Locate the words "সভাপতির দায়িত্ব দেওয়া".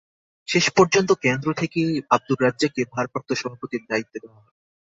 3.33-4.39